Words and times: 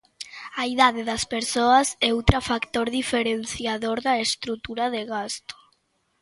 A 0.61 0.63
idade 0.73 1.01
das 1.09 1.23
persoas 1.33 1.87
é 2.07 2.09
outra 2.17 2.39
factor 2.49 2.87
diferenciador 2.99 3.97
da 4.07 4.13
estrutura 4.27 4.85
de 4.95 5.01
gasto. 5.13 5.55